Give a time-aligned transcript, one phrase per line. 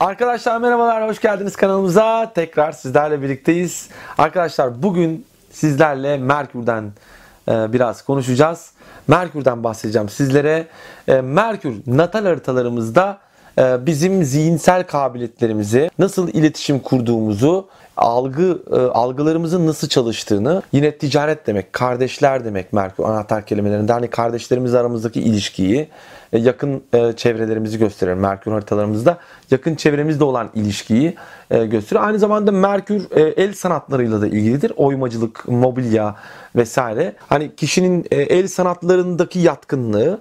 [0.00, 2.32] Arkadaşlar merhabalar, hoş geldiniz kanalımıza.
[2.34, 3.88] Tekrar sizlerle birlikteyiz.
[4.18, 6.92] Arkadaşlar bugün sizlerle Merkür'den
[7.48, 8.70] e, biraz konuşacağız.
[9.08, 10.66] Merkür'den bahsedeceğim sizlere.
[11.08, 13.18] E, Merkür natal haritalarımızda
[13.58, 18.62] e, bizim zihinsel kabiliyetlerimizi, nasıl iletişim kurduğumuzu, algı
[18.94, 23.92] algılarımızın nasıl çalıştığını, yine ticaret demek, kardeşler demek Merkür anahtar kelimelerinde.
[23.92, 25.88] Hani kardeşlerimiz aramızdaki ilişkiyi,
[26.32, 26.82] yakın
[27.16, 29.18] çevrelerimizi gösterir Merkür haritalarımızda.
[29.50, 31.16] Yakın çevremizde olan ilişkiyi
[31.50, 32.06] gösteriyor.
[32.06, 34.72] Aynı zamanda Merkür el sanatlarıyla da ilgilidir.
[34.76, 36.16] Oymacılık, mobilya
[36.56, 37.14] vesaire.
[37.28, 40.20] Hani kişinin el sanatlarındaki yatkınlığı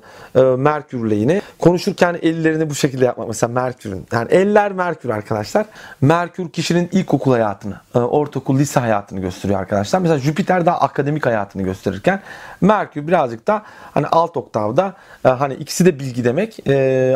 [0.58, 1.42] Merkürle yine.
[1.60, 4.06] Konuşurken ellerini bu şekilde yapmak mesela Merkür'ün.
[4.12, 5.66] Yani eller Merkür arkadaşlar.
[6.02, 10.00] Merkür kişinin ilkokul hayatını, ortaokul, lise hayatını gösteriyor arkadaşlar.
[10.00, 12.22] Mesela Jüpiter daha akademik hayatını gösterirken
[12.62, 13.64] Merkür birazcık da
[13.94, 16.60] hani alt oktavda hani ikisi de bilgi demek.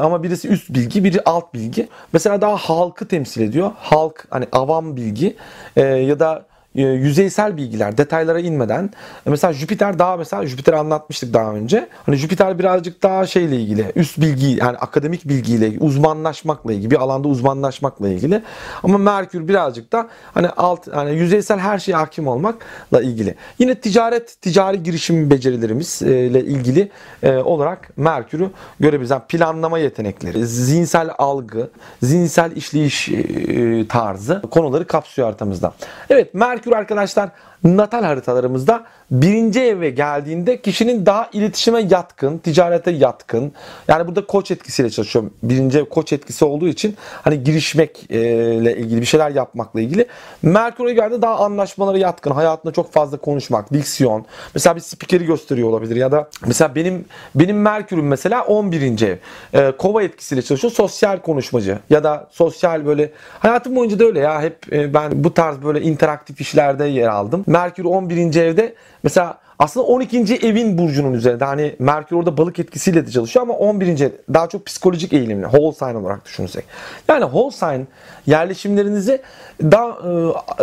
[0.01, 1.87] Ama birisi üst bilgi, biri alt bilgi.
[2.13, 3.71] Mesela daha halkı temsil ediyor.
[3.77, 5.35] Halk hani avam bilgi
[5.75, 8.89] e, ya da e, yüzeysel bilgiler, detaylara inmeden
[9.25, 11.87] mesela Jüpiter daha mesela Jüpiter anlatmıştık daha önce.
[12.05, 17.27] Hani Jüpiter birazcık daha şeyle ilgili, üst bilgi yani akademik bilgiyle, uzmanlaşmakla ilgili, bir alanda
[17.27, 18.41] uzmanlaşmakla ilgili.
[18.83, 23.35] Ama Merkür birazcık da hani alt hani yüzeysel her şeye hakim olmakla ilgili.
[23.59, 26.91] Yine ticaret, ticari girişim becerilerimizle ilgili
[27.23, 29.11] e, olarak Merkür'ü görebiliriz.
[29.11, 31.69] Yani planlama yetenekleri, zihinsel algı,
[32.01, 35.73] zihinsel işleyiş e, tarzı konuları kapsıyor haritamızda.
[36.09, 37.29] Evet Merkür Merkür arkadaşlar
[37.63, 43.51] natal haritalarımızda birinci eve geldiğinde kişinin daha iletişime yatkın, ticarete yatkın.
[43.87, 45.25] Yani burada koç etkisiyle çalışıyor.
[45.43, 50.05] Birinci ev koç etkisi olduğu için hani girişmekle ilgili bir şeyler yapmakla ilgili.
[50.41, 52.31] Merkür o geldiğinde daha anlaşmalara yatkın.
[52.31, 54.25] Hayatında çok fazla konuşmak, diksiyon.
[54.53, 59.01] Mesela bir spikeri gösteriyor olabilir ya da mesela benim benim Merkür'üm mesela 11.
[59.01, 59.17] ev.
[59.53, 60.73] Ee, kova etkisiyle çalışıyor.
[60.73, 65.33] Sosyal konuşmacı ya da sosyal böyle hayatım boyunca da öyle ya hep e, ben bu
[65.33, 67.43] tarz böyle interaktif işlerde yer aldım.
[67.47, 68.35] Merkür 11.
[68.35, 70.35] evde mesela aslında 12.
[70.35, 71.45] evin burcunun üzerinde.
[71.45, 74.11] Hani Merkür orada balık etkisiyle de çalışıyor ama 11.
[74.33, 75.43] daha çok psikolojik eğilimli.
[75.43, 76.65] Whole sign olarak düşünürsek.
[77.07, 77.87] Yani whole sign
[78.25, 79.21] yerleşimlerinizi
[79.61, 79.97] daha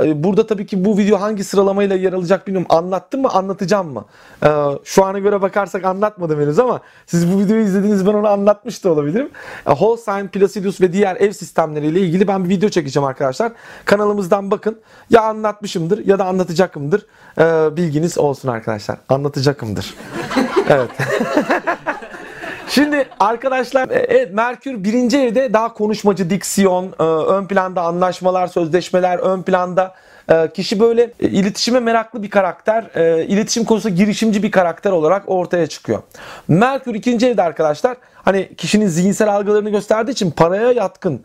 [0.05, 2.77] e, burada tabii ki bu video hangi sıralamayla yer alacak bilmiyorum.
[2.77, 4.05] Anlattım mı anlatacağım mı?
[4.45, 4.49] E,
[4.85, 8.93] şu ana göre bakarsak anlatmadım henüz ama siz bu videoyu izlediğiniz ben onu anlatmış da
[8.93, 9.31] olabilirim.
[9.67, 13.53] E, whole sign, Placidus ve diğer ev sistemleriyle ilgili ben bir video çekeceğim arkadaşlar.
[13.85, 14.79] Kanalımızdan bakın.
[15.11, 17.07] Ya anlatmışımdır ya da anlatacakımdır.
[17.39, 19.17] E, bilginiz olsun arkadaşlar arkadaşlar.
[19.17, 19.95] Anlatacakımdır.
[20.69, 20.91] evet.
[22.69, 29.19] Şimdi arkadaşlar e, evet, Merkür birinci evde daha konuşmacı, diksiyon, e, ön planda anlaşmalar, sözleşmeler,
[29.19, 29.95] ön planda
[30.55, 32.85] kişi böyle iletişime meraklı bir karakter,
[33.23, 36.03] iletişim konusunda girişimci bir karakter olarak ortaya çıkıyor.
[36.49, 41.21] Merkür ikinci evde arkadaşlar hani kişinin zihinsel algılarını gösterdiği için paraya yatkın.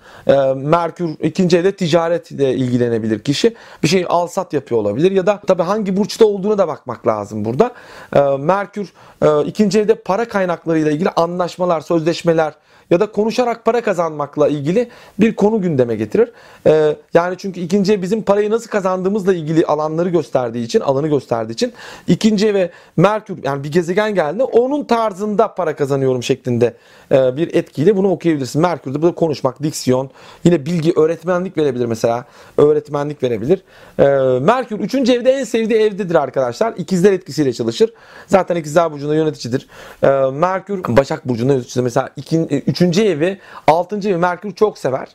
[0.55, 3.55] Merkür ikinci evde ticaretle ilgilenebilir kişi.
[3.83, 7.45] Bir şey al sat yapıyor olabilir ya da tabii hangi burçta olduğuna da bakmak lazım
[7.45, 7.71] burada.
[8.39, 8.93] Merkür
[9.45, 12.53] ikinci evde para kaynaklarıyla ilgili anlaşmalar, sözleşmeler,
[12.89, 14.89] ya da konuşarak para kazanmakla ilgili
[15.19, 16.31] bir konu gündeme getirir.
[16.67, 21.73] Ee, yani çünkü ikinci bizim parayı nasıl kazandığımızla ilgili alanları gösterdiği için, alanı gösterdiği için
[22.07, 26.73] ikinci ve Merkür yani bir gezegen geldi onun tarzında para kazanıyorum şeklinde
[27.11, 28.61] e, bir etkiyle bunu okuyabilirsin.
[28.61, 30.09] Merkür'de burada konuşmak, diksiyon,
[30.43, 32.25] yine bilgi, öğretmenlik verebilir mesela.
[32.57, 33.61] Öğretmenlik verebilir.
[33.99, 34.03] E,
[34.39, 34.95] Merkür 3.
[34.95, 36.73] evde en sevdiği evdedir arkadaşlar.
[36.77, 37.93] İkizler etkisiyle çalışır.
[38.27, 39.67] Zaten ikizler burcunda yöneticidir.
[40.03, 41.83] E, Merkür Başak burcunda yöneticidir.
[41.83, 42.09] Mesela
[42.67, 42.72] 3.
[42.73, 45.07] Üçüncü evi, altıncı evi Merkür çok sever.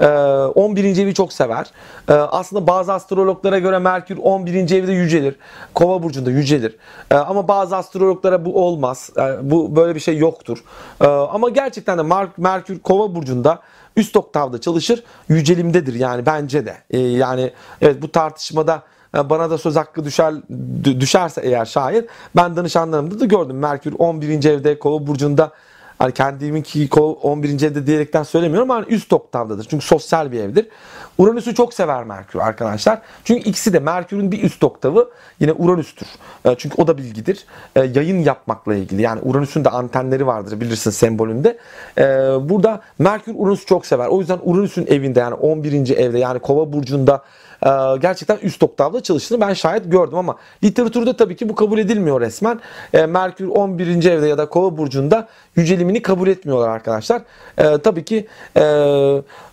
[0.00, 0.96] Ee, 11.
[0.96, 1.66] evi çok sever.
[2.08, 4.54] Ee, aslında bazı astrologlara göre Merkür 11.
[4.54, 5.36] evde yücelir.
[5.74, 6.76] Kova burcunda yücelir.
[7.10, 9.10] Ee, ama bazı astrologlara bu olmaz.
[9.18, 10.64] Ee, bu böyle bir şey yoktur.
[11.00, 13.60] Ee, ama gerçekten de Mer Merkür Kova burcunda
[13.96, 15.04] üst oktavda çalışır.
[15.28, 16.74] Yücelimdedir yani bence de.
[16.90, 18.82] Ee, yani evet bu tartışmada
[19.16, 20.34] e, bana da söz hakkı düşer
[20.84, 23.58] düşerse eğer şayet ben danışanlarımda da gördüm.
[23.58, 24.44] Merkür 11.
[24.44, 25.52] evde Kova burcunda
[26.04, 27.62] Hani kendimin ki 11.
[27.62, 29.66] evde diyerekten söylemiyorum ama hani üst oktavdadır.
[29.70, 30.68] Çünkü sosyal bir evdir.
[31.18, 32.98] Uranüs'ü çok sever Merkür arkadaşlar.
[33.24, 35.10] Çünkü ikisi de Merkür'ün bir üst oktavı
[35.40, 36.06] yine Uranüs'tür.
[36.44, 37.46] E, çünkü o da bilgidir.
[37.76, 39.02] E, yayın yapmakla ilgili.
[39.02, 41.58] Yani Uranüs'ün de antenleri vardır bilirsin sembolünde.
[41.98, 42.04] E,
[42.48, 44.06] burada Merkür Uranüs'ü çok sever.
[44.06, 45.96] O yüzden Uranüs'ün evinde yani 11.
[45.96, 47.22] evde yani Kova burcunda
[48.00, 52.60] gerçekten üst oktavda çalıştığını ben şayet gördüm ama literatürde tabii ki bu kabul edilmiyor resmen.
[52.92, 54.04] E, Merkür 11.
[54.10, 57.22] evde ya da Kova burcunda yücelimini kabul etmiyorlar arkadaşlar.
[57.58, 58.26] E, tabii ki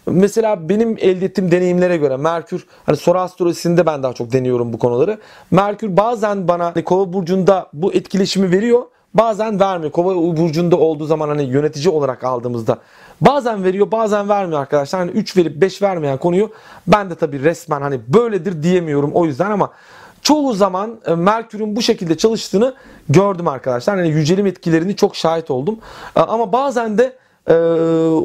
[0.05, 4.79] mesela benim elde ettiğim deneyimlere göre Merkür hani soru astrolojisinde ben daha çok deniyorum bu
[4.79, 5.17] konuları.
[5.51, 8.83] Merkür bazen bana hani Kova burcunda bu etkileşimi veriyor.
[9.13, 9.91] Bazen vermiyor.
[9.91, 12.77] Kova burcunda olduğu zaman hani yönetici olarak aldığımızda
[13.21, 15.01] bazen veriyor bazen vermiyor arkadaşlar.
[15.01, 16.51] Hani 3 verip 5 vermeyen konuyu
[16.87, 19.71] ben de tabii resmen hani böyledir diyemiyorum o yüzden ama
[20.21, 22.73] çoğu zaman e, Merkür'ün bu şekilde çalıştığını
[23.09, 23.97] gördüm arkadaşlar.
[23.97, 25.79] Yani yücelim etkilerini çok şahit oldum.
[26.15, 27.17] E, ama bazen de
[27.51, 27.56] e,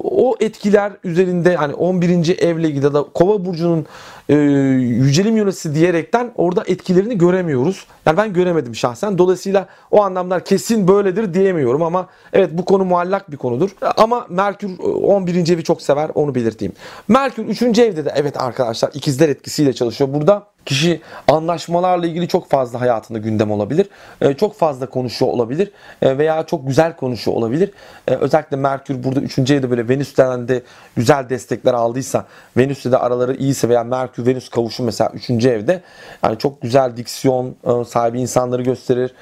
[0.05, 2.39] o etkiler üzerinde hani 11.
[2.39, 3.87] evle ilgili ya da Kova burcunun
[4.29, 7.87] e, yücelim yönesi diyerekten orada etkilerini göremiyoruz.
[8.07, 9.19] Yani ben göremedim şahsen.
[9.19, 13.71] Dolayısıyla o anlamlar kesin böyledir diyemiyorum ama evet bu konu muallak bir konudur.
[13.97, 15.53] Ama Merkür 11.
[15.53, 16.73] evi çok sever onu belirteyim.
[17.09, 17.63] Merkür 3.
[17.63, 20.13] evde de evet arkadaşlar ikizler etkisiyle çalışıyor.
[20.13, 23.89] Burada Kişi anlaşmalarla ilgili çok fazla hayatında gündem olabilir.
[24.21, 25.71] E, çok fazla konuşuyor olabilir.
[26.03, 27.71] E, veya çok güzel konuşuyor olabilir.
[28.09, 29.39] E, özellikle Merkür burada 3.
[29.39, 30.63] evde böyle Venüs'ten de
[30.97, 32.27] güzel destekler aldıysa,
[32.57, 35.31] Venüs'le de araları iyiyse veya Merkür Venüs kavuşu mesela 3.
[35.31, 35.83] evde
[36.25, 37.57] yani çok güzel diksiyon
[37.89, 39.15] sahibi insanları gösterir.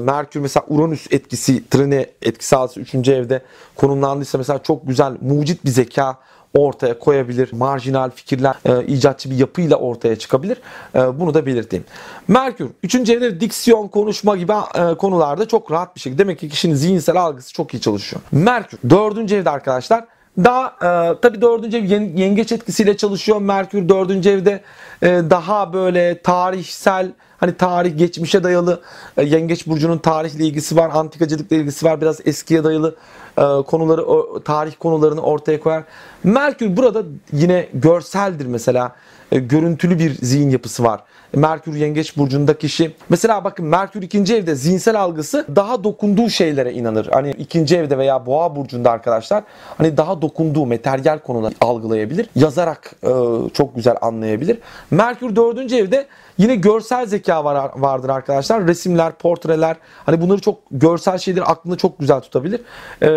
[0.00, 2.94] Merkür mesela Uranüs etkisi, trine etkisi alsa 3.
[2.94, 3.42] evde
[3.76, 6.18] konumlandıysa mesela çok güzel mucit bir zeka
[6.54, 7.52] ortaya koyabilir.
[7.52, 10.58] Marjinal fikirler, e, icatçı bir yapıyla ortaya çıkabilir.
[10.94, 11.84] E, bunu da belirteyim.
[12.28, 12.94] Merkür 3.
[12.94, 16.18] evde diksiyon, konuşma gibi e, konularda çok rahat bir şekilde.
[16.18, 18.22] Demek ki kişinin zihinsel algısı çok iyi çalışıyor.
[18.32, 19.32] Merkür 4.
[19.32, 20.04] evde arkadaşlar
[20.38, 21.84] daha e, tabii dördüncü ev
[22.18, 23.40] yengeç etkisiyle çalışıyor.
[23.40, 24.60] Merkür dördüncü evde
[25.02, 28.80] e, daha böyle tarihsel hani tarih geçmişe dayalı
[29.16, 32.96] e, yengeç burcunun tarihle ilgisi var, antikacılıkla ilgisi var, biraz eskiye dayalı
[33.38, 35.84] e, konuları o, tarih konularını ortaya koyar.
[36.24, 38.92] Merkür burada yine görseldir mesela.
[39.32, 41.00] E, görüntülü bir zihin yapısı var.
[41.34, 47.08] Merkür Yengeç burcunda kişi mesela bakın Merkür ikinci evde zihinsel algısı daha dokunduğu şeylere inanır.
[47.12, 49.44] Hani ikinci evde veya Boğa burcunda arkadaşlar
[49.78, 52.28] hani daha dokunduğu materyal konuları algılayabilir.
[52.36, 53.10] Yazarak e,
[53.54, 54.58] çok güzel anlayabilir.
[54.90, 56.06] Merkür dördüncü evde
[56.40, 58.66] Yine görsel zeka var, vardır arkadaşlar.
[58.66, 59.76] Resimler, portreler.
[60.06, 62.60] Hani bunları çok görsel şeyleri aklında çok güzel tutabilir.
[63.02, 63.08] Ee,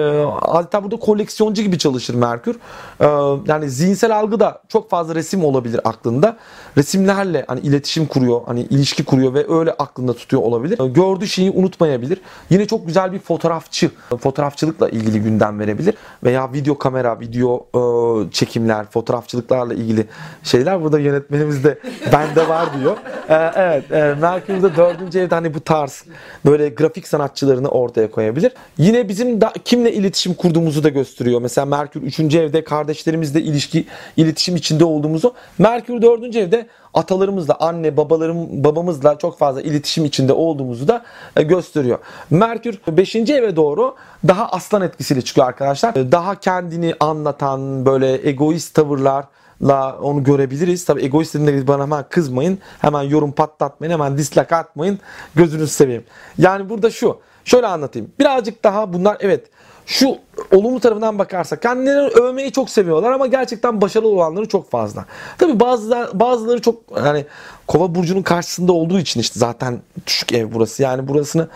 [0.42, 2.56] adeta burada koleksiyoncu gibi çalışır Merkür.
[3.02, 3.06] Ee,
[3.48, 6.38] yani zihinsel algı da çok fazla resim olabilir aklında.
[6.78, 10.80] Resimlerle hani iletişim kuruyor, hani ilişki kuruyor ve öyle aklında tutuyor olabilir.
[10.80, 12.22] Ee, gördüğü şeyi unutmayabilir.
[12.50, 15.96] Yine çok güzel bir fotoğrafçı, fotoğrafçılıkla ilgili gündem verebilir.
[16.24, 20.08] Veya video kamera, video e, çekimler, fotoğrafçılıklarla ilgili
[20.44, 20.84] şeyler.
[20.84, 21.80] Burada yönetmenimiz de
[22.12, 22.98] bende var diyor
[23.30, 26.06] ee, evet, e, Merkür'de dördüncü evde hani bu tarz
[26.46, 28.52] böyle grafik sanatçılarını ortaya koyabilir.
[28.78, 31.42] Yine bizim da, kimle iletişim kurduğumuzu da gösteriyor.
[31.42, 33.86] Mesela Merkür üçüncü evde kardeşlerimizle ilişki,
[34.18, 35.34] iletişim içinde olduğumuzu.
[35.58, 41.04] Merkür dördüncü evde atalarımızla, anne, babalarım, babamızla çok fazla iletişim içinde olduğumuzu da
[41.36, 42.00] e, gösteriyor.
[42.30, 43.16] Merkür 5.
[43.16, 43.96] eve doğru
[44.28, 46.12] daha aslan etkisiyle çıkıyor arkadaşlar.
[46.12, 49.26] Daha kendini anlatan böyle egoist tavırlar,
[49.64, 50.86] la onu görebiliriz.
[50.86, 52.60] Tabi egoistlerin bana hemen kızmayın.
[52.80, 53.94] Hemen yorum patlatmayın.
[53.94, 55.00] Hemen dislike atmayın.
[55.36, 56.04] Gözünüzü seveyim.
[56.38, 57.20] Yani burada şu.
[57.46, 58.12] Şöyle anlatayım.
[58.20, 59.50] Birazcık daha bunlar evet
[59.86, 60.18] şu
[60.52, 65.06] olumlu tarafından bakarsak kendilerini övmeyi çok seviyorlar ama gerçekten başarılı olanları çok fazla.
[65.38, 67.26] Tabi bazıları, bazıları çok hani
[67.68, 70.84] kova burcunun karşısında olduğu için işte zaten düşük ev burası.
[70.84, 71.48] Yani burasını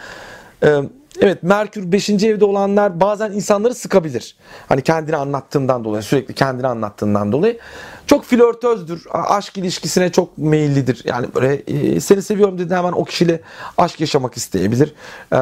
[0.63, 0.81] e,
[1.21, 2.09] Evet Merkür 5.
[2.09, 4.35] evde olanlar bazen insanları sıkabilir.
[4.69, 7.59] Hani kendini anlattığından dolayı sürekli kendini anlattığından dolayı.
[8.07, 9.03] Çok flörtözdür.
[9.11, 11.01] Aşk ilişkisine çok meyillidir.
[11.05, 13.41] Yani böyle e, seni seviyorum dedi hemen o kişiyle
[13.77, 14.93] aşk yaşamak isteyebilir.
[15.33, 15.39] E,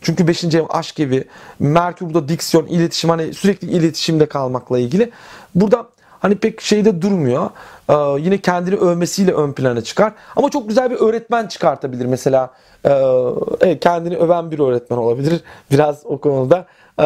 [0.00, 0.44] çünkü 5.
[0.44, 1.24] ev aşk evi.
[1.58, 5.10] Merkür burada diksiyon, iletişim hani sürekli iletişimde kalmakla ilgili.
[5.54, 5.88] Burada
[6.22, 7.50] hani pek şeyde durmuyor.
[7.88, 10.12] Ee, yine kendini övmesiyle ön plana çıkar.
[10.36, 12.50] Ama çok güzel bir öğretmen çıkartabilir mesela.
[12.84, 15.40] Ee, kendini öven bir öğretmen olabilir.
[15.70, 16.66] Biraz o konuda
[16.98, 17.04] ee,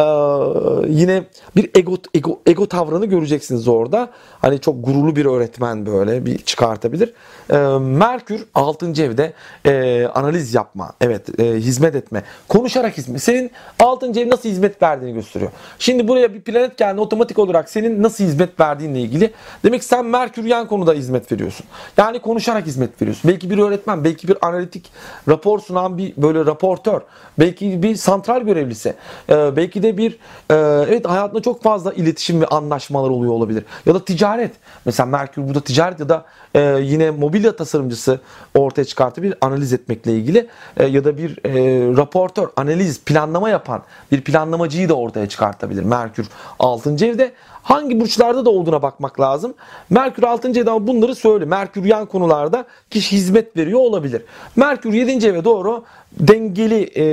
[0.87, 1.23] yine
[1.55, 4.09] bir ego, ego, ego tavrını göreceksiniz orada.
[4.41, 7.13] Hani çok gururlu bir öğretmen böyle bir çıkartabilir.
[7.51, 8.85] Ee, Merkür 6.
[9.03, 9.33] evde
[9.65, 13.23] e, analiz yapma, evet e, hizmet etme, konuşarak hizmet.
[13.23, 14.19] Senin 6.
[14.19, 15.51] ev nasıl hizmet verdiğini gösteriyor.
[15.79, 19.31] Şimdi buraya bir planet geldi otomatik olarak senin nasıl hizmet verdiğinle ilgili.
[19.63, 21.65] Demek ki sen Merkür yan konuda hizmet veriyorsun.
[21.97, 23.31] Yani konuşarak hizmet veriyorsun.
[23.31, 24.91] Belki bir öğretmen, belki bir analitik
[25.27, 27.01] rapor sunan bir böyle raportör,
[27.39, 28.93] belki bir santral görevlisi,
[29.29, 30.11] e, belki de bir
[30.51, 30.55] e,
[30.89, 33.65] evet hayatında çok fazla iletişim ve anlaşmalar oluyor olabilir.
[33.85, 34.51] Ya da ticaret.
[34.85, 36.25] Mesela Merkür burada ticaret ya da
[36.55, 38.19] e, yine mobilya tasarımcısı
[38.55, 43.83] ortaya çıkartıp bir analiz etmekle ilgili e, ya da bir e, raportör, analiz, planlama yapan
[44.11, 45.83] bir planlamacıyı da ortaya çıkartabilir.
[45.83, 46.27] Merkür
[46.59, 47.05] 6.
[47.05, 47.31] evde
[47.63, 49.53] hangi burçlarda da olduğuna bakmak lazım.
[49.89, 50.47] Merkür 6.
[50.49, 51.45] evde bunları söyle.
[51.45, 54.21] Merkür yan konularda kişi hizmet veriyor olabilir.
[54.55, 55.27] Merkür 7.
[55.27, 57.03] eve doğru dengeli e,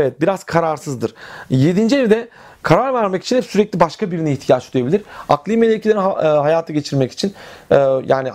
[0.00, 1.14] evet biraz kararsızdır.
[1.50, 1.96] 7.
[1.96, 2.28] evde
[2.62, 5.02] karar vermek için hep sürekli başka birine ihtiyaç duyabilir.
[5.28, 7.34] Akli melekelerini ha- e, hayata geçirmek için
[7.70, 8.30] e, yani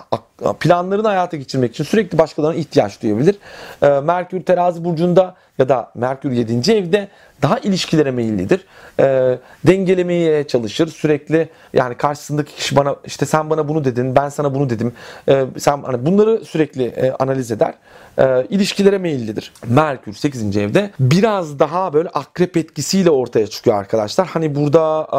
[0.60, 3.36] planlarını hayata geçirmek için sürekli başkalarına ihtiyaç duyabilir.
[3.82, 6.72] E, Merkür terazi burcunda ya da Merkür 7.
[6.72, 7.08] evde
[7.42, 8.66] daha ilişkilere meyillidir.
[9.00, 10.88] E, dengelemeye çalışır.
[10.88, 14.94] Sürekli yani karşısındaki kişi bana işte sen bana bunu dedin, ben sana bunu dedim.
[15.30, 17.74] E, sen hani bunları sürekli e, analiz eder.
[18.18, 19.54] E, ilişkilere meyillidir.
[19.68, 20.58] Merkür 8.
[20.58, 24.28] evde biraz daha böyle akrep etkisiyle ortaya çıkıyor arkadaşlar.
[24.28, 25.18] Hani burada e,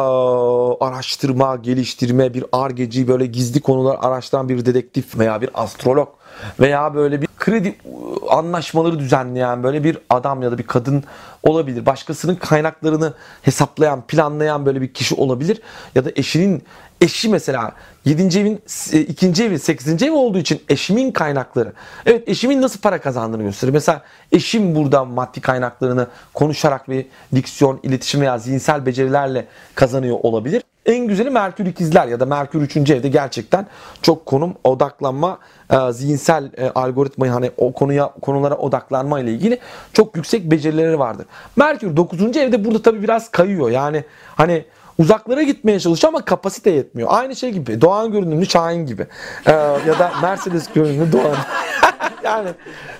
[0.85, 6.09] araştırma, geliştirme, bir argeci böyle gizli konular araştıran bir dedektif veya bir astrolog
[6.59, 7.75] veya böyle bir kredi
[8.29, 11.03] anlaşmaları düzenleyen böyle bir adam ya da bir kadın
[11.43, 11.85] olabilir.
[11.85, 15.61] Başkasının kaynaklarını hesaplayan, planlayan böyle bir kişi olabilir.
[15.95, 16.63] Ya da eşinin
[17.01, 17.71] eşi mesela
[18.05, 18.39] 7.
[18.39, 18.61] evin
[19.09, 19.43] 2.
[19.43, 20.03] evi 8.
[20.03, 21.73] ev olduğu için eşimin kaynakları.
[22.05, 23.71] Evet eşimin nasıl para kazandığını gösterir.
[23.71, 24.01] Mesela
[24.31, 30.63] eşim burada maddi kaynaklarını konuşarak ve diksiyon, iletişim veya zihinsel becerilerle kazanıyor olabilir.
[30.85, 32.77] En güzeli Merkür ikizler ya da Merkür 3.
[32.77, 33.67] evde gerçekten
[34.01, 39.59] çok konum odaklanma, e, zihinsel e, algoritmayı hani o konuya konulara odaklanma ile ilgili
[39.93, 41.25] çok yüksek becerileri vardır.
[41.55, 42.37] Merkür 9.
[42.37, 43.69] evde burada tabii biraz kayıyor.
[43.69, 44.03] Yani
[44.35, 44.65] hani
[44.97, 47.09] uzaklara gitmeye çalışıyor ama kapasite yetmiyor.
[47.11, 47.81] Aynı şey gibi.
[47.81, 49.07] Doğan görünümlü Şahin gibi.
[49.45, 49.51] Ee,
[49.87, 51.35] ya da Mercedes görünümlü Doğan.
[52.23, 52.49] Yani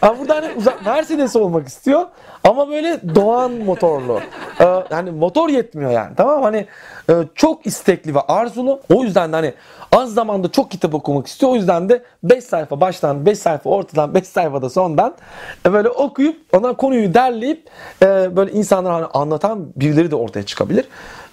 [0.01, 2.06] ama burada hani uzak Mercedes olmak istiyor
[2.44, 4.20] ama böyle Doğan motorlu.
[4.62, 6.16] Ee, yani motor yetmiyor yani.
[6.18, 6.66] Tamam hani
[7.10, 8.82] e, çok istekli ve arzulu.
[8.94, 9.54] O yüzden de hani
[9.92, 11.51] az zamanda çok kitap okumak istiyor.
[11.51, 15.16] O yüzden de 5 sayfa baştan, 5 sayfa ortadan, 5 sayfada sondan
[15.66, 17.70] e, böyle okuyup ona konuyu derleyip
[18.01, 20.86] e, böyle insanlara hani anlatan birileri de ortaya çıkabilir.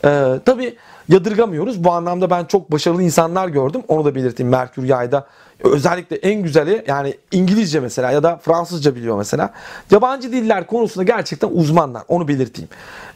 [0.04, 0.76] E, tabii
[1.08, 1.84] yadırgamıyoruz.
[1.84, 3.82] Bu anlamda ben çok başarılı insanlar gördüm.
[3.88, 5.26] Onu da belirteyim Merkür Yay'da.
[5.64, 9.52] Özellikle en güzeli yani İngilizce mesela ya da Fransızca biliyor mesela.
[9.90, 12.02] Yabancı diller konusunda gerçekten uzmanlar.
[12.08, 12.70] Onu belirteyim.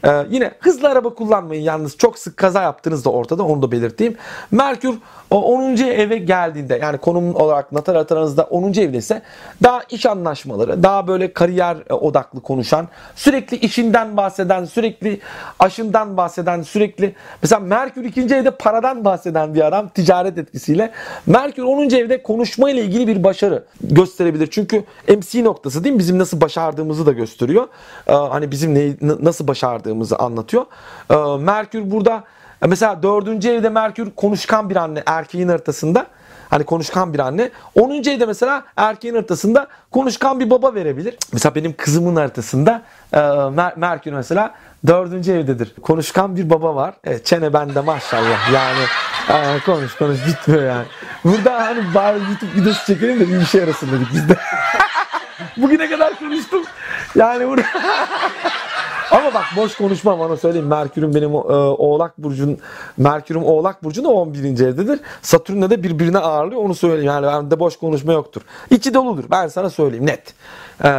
[0.05, 4.17] Ee, yine hızlı araba kullanmayın yalnız çok sık kaza yaptığınız da ortada onu da belirteyim.
[4.51, 4.95] Merkür
[5.31, 5.77] o 10.
[5.77, 8.63] eve geldiğinde yani konum olarak natal haritanızda 10.
[8.73, 9.21] evde ise
[9.63, 15.19] daha iş anlaşmaları, daha böyle kariyer e, odaklı konuşan, sürekli işinden bahseden, sürekli
[15.59, 18.21] aşından bahseden, sürekli mesela Merkür 2.
[18.21, 20.91] evde paradan bahseden bir adam ticaret etkisiyle.
[21.25, 21.89] Merkür 10.
[21.89, 24.47] evde konuşma ile ilgili bir başarı gösterebilir.
[24.51, 25.99] Çünkü MC noktası değil mi?
[25.99, 27.67] Bizim nasıl başardığımızı da gösteriyor.
[28.07, 30.65] Ee, hani bizim neyi, nasıl başardığımızı anlatıyor.
[31.11, 32.23] Ee, Merkür burada
[32.67, 36.07] mesela dördüncü evde Merkür konuşkan bir anne erkeğin haritasında.
[36.53, 37.49] Hani konuşkan bir anne.
[37.75, 37.91] 10.
[37.91, 41.17] evde mesela erkeğin haritasında konuşkan bir baba verebilir.
[41.31, 42.81] Mesela benim kızımın haritasında
[43.13, 44.55] e, Mer- Merkür mesela
[44.87, 45.75] dördüncü evdedir.
[45.81, 46.93] Konuşkan bir baba var.
[47.03, 48.53] Evet, çene bende maşallah.
[48.53, 48.83] Yani
[49.29, 50.85] e, konuş konuş bitmiyor yani.
[51.23, 54.37] Burada hani bari YouTube videosu çekelim de bir işe yarasın dedik biz de.
[55.57, 56.63] Bugüne kadar konuştum.
[57.15, 57.63] Yani burada...
[59.13, 60.67] Ama bak boş konuşmam onu söyleyeyim.
[60.67, 62.59] Merkür'üm benim e, Oğlak burcun
[62.97, 64.43] Merkür'üm Oğlak burcunda 11.
[64.43, 64.99] evdedir.
[65.21, 67.05] Satürn'le de birbirine ağırlıyor onu söyleyeyim.
[67.05, 68.41] Yani bende boş konuşma yoktur.
[68.69, 69.23] İçi doludur.
[69.31, 70.33] Ben sana söyleyeyim net.
[70.83, 70.89] E,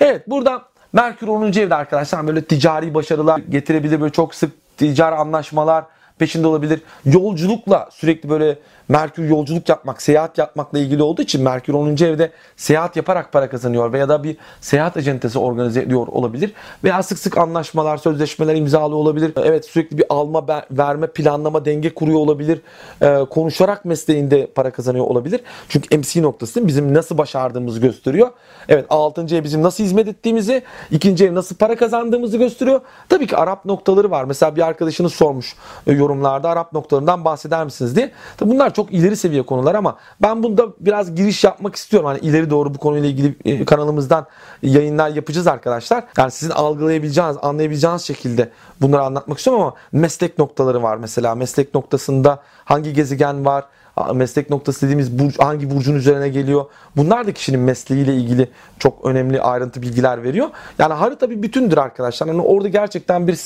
[0.00, 0.62] evet burada
[0.92, 1.42] Merkür 10.
[1.46, 4.00] evde arkadaşlar böyle ticari başarılar getirebilir.
[4.00, 5.84] Böyle çok sık ticari anlaşmalar
[6.20, 6.80] peşinde olabilir.
[7.04, 8.58] Yolculukla sürekli böyle
[8.90, 11.88] Merkür yolculuk yapmak, seyahat yapmakla ilgili olduğu için Merkür 10.
[11.88, 16.52] evde seyahat yaparak para kazanıyor veya da bir seyahat acentesi organize ediyor olabilir.
[16.84, 19.32] Veya sık sık anlaşmalar, sözleşmeler imzalı olabilir.
[19.36, 22.60] Evet sürekli bir alma, verme, planlama, denge kuruyor olabilir.
[23.02, 25.40] Ee, konuşarak mesleğinde para kazanıyor olabilir.
[25.68, 28.30] Çünkü MC noktası bizim nasıl başardığımızı gösteriyor.
[28.68, 29.36] Evet 6.
[29.36, 31.24] ev bizim nasıl hizmet ettiğimizi, 2.
[31.24, 32.80] ev nasıl para kazandığımızı gösteriyor.
[33.08, 34.24] Tabii ki Arap noktaları var.
[34.24, 38.12] Mesela bir arkadaşınız sormuş e, yorumlarda Arap noktalarından bahseder misiniz diye.
[38.36, 42.06] Tabii bunlar çok ileri seviye konular ama ben bunda biraz giriş yapmak istiyorum.
[42.06, 44.26] Hani ileri doğru bu konuyla ilgili e, kanalımızdan
[44.62, 46.04] yayınlar yapacağız arkadaşlar.
[46.18, 48.50] Yani sizin algılayabileceğiniz, anlayabileceğiniz şekilde
[48.80, 51.34] bunları anlatmak istiyorum ama meslek noktaları var mesela.
[51.34, 53.64] Meslek noktasında hangi gezegen var?
[54.14, 56.64] Meslek noktası dediğimiz burç, hangi burcun üzerine geliyor.
[56.96, 60.48] Bunlar da kişinin mesleğiyle ilgili çok önemli ayrıntı bilgiler veriyor.
[60.78, 62.26] Yani harita bir bütündür arkadaşlar.
[62.26, 63.40] Yani orada gerçekten bir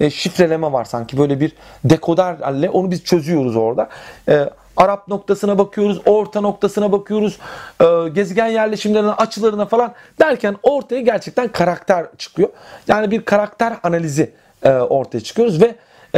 [0.00, 1.52] e, şifreleme var sanki böyle bir
[1.84, 3.88] dekoderle onu biz çözüyoruz orada.
[4.28, 7.38] E, Arap noktasına bakıyoruz, orta noktasına bakıyoruz,
[7.80, 12.48] e, gezegen yerleşimlerine, açılarına falan derken ortaya gerçekten karakter çıkıyor.
[12.88, 14.30] Yani bir karakter analizi
[14.62, 15.74] e, ortaya çıkıyoruz ve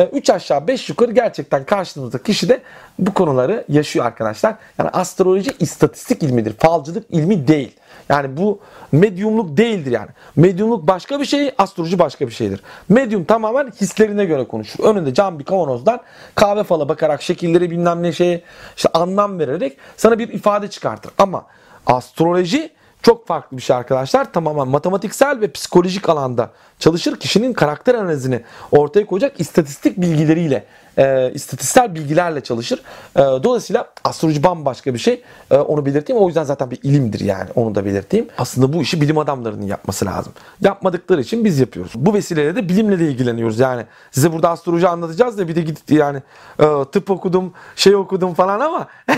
[0.07, 2.63] 3 aşağı 5 yukarı gerçekten karşımızda kişi de
[2.99, 4.55] bu konuları yaşıyor arkadaşlar.
[4.79, 6.55] Yani astroloji istatistik ilmidir.
[6.59, 7.77] Falcılık ilmi değil.
[8.09, 8.61] Yani bu
[8.93, 10.09] medyumluk değildir yani.
[10.37, 12.61] Medyumluk başka bir şey, astroloji başka bir şeydir.
[12.89, 14.85] Medyum tamamen hislerine göre konuşur.
[14.85, 16.01] Önünde cam bir kavanozdan
[16.35, 18.43] kahve fala bakarak şekilleri bilmem ne şeye
[18.77, 21.13] işte anlam vererek sana bir ifade çıkartır.
[21.19, 21.47] Ama
[21.87, 22.71] astroloji
[23.03, 24.33] çok farklı bir şey arkadaşlar.
[24.33, 27.17] Tamamen matematiksel ve psikolojik alanda çalışır.
[27.17, 28.41] Kişinin karakter analizini
[28.73, 30.65] ortaya koyacak istatistik bilgileriyle
[30.99, 32.83] e, istatistiksel bilgilerle çalışır.
[33.17, 35.23] E, dolayısıyla astroloji bambaşka bir şey.
[35.51, 36.23] E, onu belirteyim.
[36.23, 37.51] O yüzden zaten bir ilimdir yani.
[37.55, 38.29] Onu da belirteyim.
[38.39, 40.33] Aslında bu işi bilim adamlarının yapması lazım.
[40.61, 41.93] Yapmadıkları için biz yapıyoruz.
[41.95, 43.59] Bu vesileyle de bilimle de ilgileniyoruz.
[43.59, 46.23] Yani size burada astroloji anlatacağız da bir de gidip yani
[46.59, 48.87] e, tıp okudum, şey okudum falan ama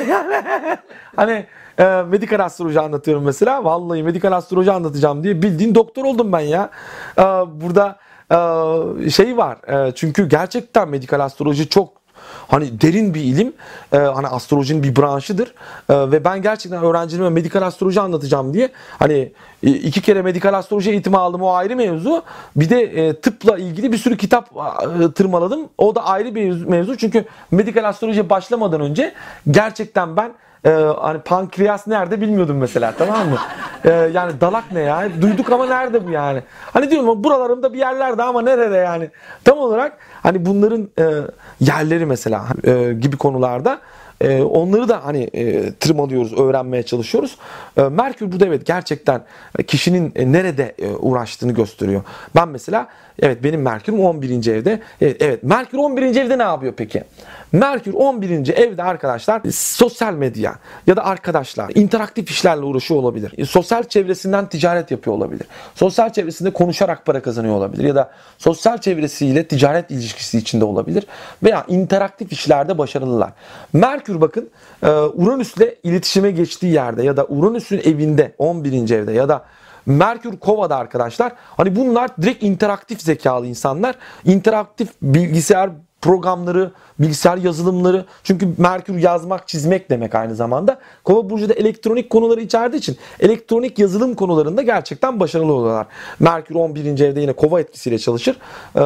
[1.17, 1.47] hani
[1.79, 3.65] e, medikal astroloji anlatıyorum mesela.
[3.65, 6.71] Vallahi medikal astroloji anlatacağım diye bildiğin doktor oldum ben ya.
[7.19, 7.23] E,
[7.55, 7.99] burada
[8.31, 9.87] e, şey var.
[9.89, 12.01] E, çünkü gerçekten medikal astroloji çok
[12.49, 13.53] hani derin bir ilim.
[13.93, 15.55] E, hani astrolojinin bir branşıdır.
[15.91, 21.43] Ve ben gerçekten öğrencilerime medikal astroloji anlatacağım diye hani iki kere medikal astroloji eğitimi aldım
[21.43, 22.23] o ayrı mevzu.
[22.57, 24.51] Bir de tıpla ilgili bir sürü kitap
[25.15, 25.69] tırmaladım.
[25.79, 26.97] O da ayrı bir mevzu.
[26.97, 29.15] Çünkü medikal astrolojiye başlamadan önce
[29.51, 30.33] gerçekten ben
[30.65, 33.39] ee, hani pankreas nerede bilmiyordum mesela tamam mı?
[33.85, 35.09] Ee, yani dalak ne ya?
[35.23, 36.43] Duyduk ama nerede bu yani?
[36.73, 39.11] Hani diyorum buralarımda bir yerlerde ama nerede yani?
[39.45, 41.05] Tam olarak hani bunların e,
[41.61, 43.79] yerleri mesela e, gibi konularda
[44.21, 47.37] e, onları da hani e, tırmalıyoruz, öğrenmeye çalışıyoruz.
[47.77, 49.23] E, Merkür burada evet gerçekten
[49.67, 52.03] kişinin e, nerede e, uğraştığını gösteriyor.
[52.35, 52.89] Ben mesela
[53.23, 54.47] evet benim Merkür'üm 11.
[54.47, 54.81] evde.
[55.01, 56.03] Evet, evet Merkür 11.
[56.03, 57.05] evde ne yapıyor peki?
[57.53, 58.49] Merkür 11.
[58.49, 60.55] evde arkadaşlar sosyal medya
[60.87, 63.33] ya da arkadaşlar interaktif işlerle uğraşıyor olabilir.
[63.39, 65.47] E, sosyal çevresinden ticaret yapıyor olabilir.
[65.75, 71.07] Sosyal çevresinde konuşarak para kazanıyor olabilir ya da sosyal çevresiyle ticaret ilişkisi içinde olabilir
[71.43, 73.31] veya interaktif işlerde başarılılar.
[73.73, 74.51] Merkür bakın
[74.83, 78.91] e, Uranüs'le iletişime geçtiği yerde ya da Uranüs'ün evinde 11.
[78.91, 79.45] evde ya da
[79.87, 81.33] Merkür Kova'da arkadaşlar.
[81.57, 83.95] Hani bunlar direkt interaktif zekalı insanlar.
[84.25, 85.71] interaktif bilgisayar
[86.03, 88.05] programları, bilgisayar yazılımları.
[88.23, 90.79] Çünkü Merkür yazmak, çizmek demek aynı zamanda.
[91.05, 95.87] Kova burcu da elektronik konuları içerdiği için elektronik yazılım konularında gerçekten başarılı oluyorlar.
[96.21, 97.01] Merkür 11.
[97.01, 98.37] evde yine Kova etkisiyle çalışır.
[98.77, 98.81] Ee,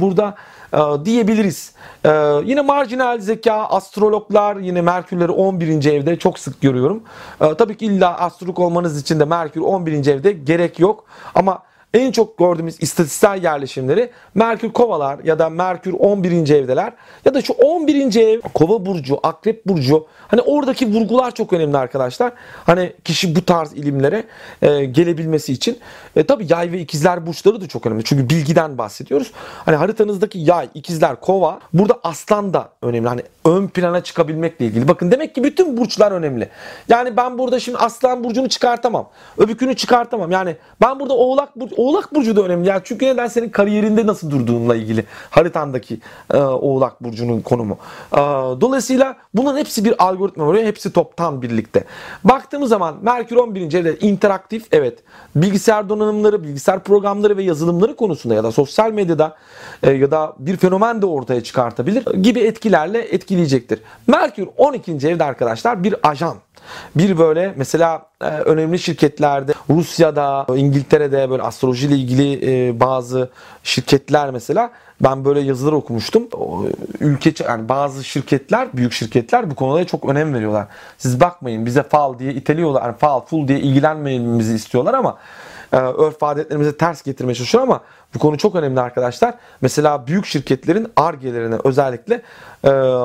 [0.00, 0.34] burada
[0.72, 1.72] e, diyebiliriz.
[2.04, 2.10] Ee,
[2.44, 5.84] yine marjinal zeka, astrologlar yine Merkürleri 11.
[5.92, 7.02] evde çok sık görüyorum.
[7.40, 10.06] Ee, tabii ki illa astrolog olmanız için de Merkür 11.
[10.06, 11.04] evde gerek yok.
[11.34, 11.62] Ama
[11.94, 16.50] en çok gördüğümüz istatistiksel yerleşimleri Merkür kovalar ya da Merkür 11.
[16.50, 16.92] evdeler
[17.24, 18.16] ya da şu 11.
[18.16, 22.32] ev kova burcu, akrep burcu hani oradaki vurgular çok önemli arkadaşlar.
[22.66, 24.24] Hani kişi bu tarz ilimlere
[24.62, 25.78] e, gelebilmesi için
[26.16, 28.04] e, tabi yay ve ikizler burçları da çok önemli.
[28.04, 29.32] Çünkü bilgiden bahsediyoruz.
[29.64, 33.08] Hani haritanızdaki yay, ikizler, kova burada aslan da önemli.
[33.08, 34.88] Hani ön plana çıkabilmekle ilgili.
[34.88, 36.48] Bakın demek ki bütün burçlar önemli.
[36.88, 39.08] Yani ben burada şimdi aslan burcunu çıkartamam.
[39.38, 40.30] Öbükünü çıkartamam.
[40.30, 42.68] Yani ben burada oğlak burcu Oğlak Burcu da önemli.
[42.68, 46.00] Yani çünkü neden senin kariyerinde nasıl durduğunla ilgili haritandaki
[46.34, 47.78] e, Oğlak Burcu'nun konumu.
[48.12, 48.18] E,
[48.60, 50.64] dolayısıyla bunların hepsi bir algoritma oluyor.
[50.64, 51.84] Hepsi toptan birlikte.
[52.24, 53.74] Baktığımız zaman Merkür 11.
[53.74, 54.98] evde interaktif evet
[55.36, 59.36] bilgisayar donanımları, bilgisayar programları ve yazılımları konusunda ya da sosyal medyada
[59.82, 63.80] e, ya da bir fenomen de ortaya çıkartabilir gibi etkilerle etkileyecektir.
[64.06, 64.92] Merkür 12.
[64.92, 66.36] evde arkadaşlar bir ajan.
[66.96, 73.30] Bir böyle mesela e, önemli şirketlerde Rusya'da, İngiltere'de böyle astroloji ile ilgili e, bazı
[73.62, 76.28] şirketler mesela ben böyle yazılar okumuştum.
[77.00, 80.66] Ülke yani bazı şirketler, büyük şirketler bu konuda çok önem veriyorlar.
[80.98, 82.82] Siz bakmayın bize fal diye iteliyorlar.
[82.82, 85.18] Yani fal, full diye ilgilenmemizi istiyorlar ama
[85.72, 87.80] e, örf adetlerimize ters getirmeye çalışıyor ama
[88.14, 89.34] bu konu çok önemli arkadaşlar.
[89.60, 92.22] Mesela büyük şirketlerin argelerine özellikle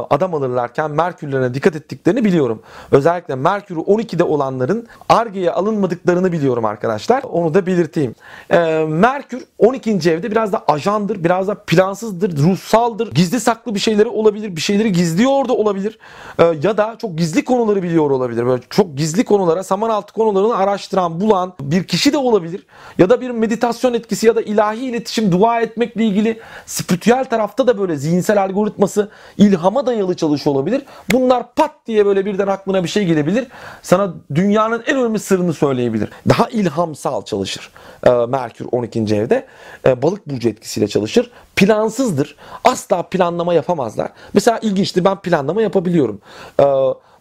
[0.09, 2.61] adam alırlarken Merkürlerine dikkat ettiklerini biliyorum.
[2.91, 7.23] Özellikle Merkür'ü 12'de olanların argeye alınmadıklarını biliyorum arkadaşlar.
[7.23, 8.15] Onu da belirteyim.
[8.49, 9.91] E, Merkür 12.
[9.91, 13.11] evde biraz da ajandır, biraz da plansızdır, ruhsaldır.
[13.11, 15.97] Gizli saklı bir şeyleri olabilir, bir şeyleri gizliyor da olabilir.
[16.39, 18.45] E, ya da çok gizli konuları biliyor olabilir.
[18.45, 22.65] Böyle çok gizli konulara, saman altı konularını araştıran, bulan bir kişi de olabilir.
[22.97, 27.79] Ya da bir meditasyon etkisi ya da ilahi iletişim, dua etmekle ilgili spiritüel tarafta da
[27.79, 29.09] böyle zihinsel algoritması
[29.43, 30.81] ilhama dayalı çalışıyor olabilir.
[31.11, 33.47] Bunlar pat diye böyle birden aklına bir şey gelebilir.
[33.81, 36.09] Sana dünyanın en önemli sırrını söyleyebilir.
[36.29, 37.71] Daha ilhamsal çalışır.
[38.07, 38.99] Ee, Merkür 12.
[38.99, 39.45] evde.
[39.87, 41.31] Ee, balık burcu etkisiyle çalışır.
[41.55, 42.35] Plansızdır.
[42.63, 44.11] Asla planlama yapamazlar.
[44.33, 46.21] Mesela ilginçtir ben planlama yapabiliyorum.
[46.59, 46.63] Ee,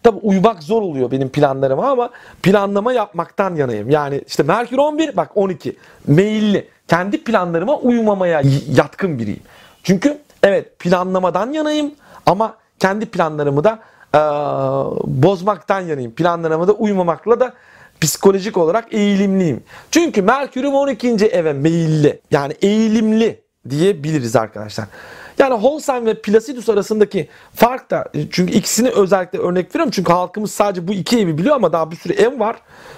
[0.03, 2.09] Tabi uyumak zor oluyor benim planlarıma ama
[2.43, 3.89] planlama yapmaktan yanayım.
[3.89, 5.75] Yani işte Merkür 11 bak 12
[6.07, 6.67] meyilli.
[6.87, 8.41] Kendi planlarıma uyumamaya
[8.75, 9.43] yatkın biriyim.
[9.83, 11.91] Çünkü evet planlamadan yanayım
[12.25, 13.79] ama kendi planlarımı da
[14.15, 14.19] e,
[15.23, 16.11] bozmaktan yanayım.
[16.11, 17.53] Planlarıma da uymamakla da
[18.01, 19.63] psikolojik olarak eğilimliyim.
[19.91, 21.09] Çünkü Merkür'üm 12.
[21.09, 22.21] eve meyilli.
[22.31, 24.85] Yani eğilimli diyebiliriz arkadaşlar.
[25.39, 30.87] Yani Holstein ve Placidus arasındaki fark da çünkü ikisini özellikle örnek veriyorum çünkü halkımız sadece
[30.87, 32.55] bu iki evi biliyor ama daha bir sürü ev var.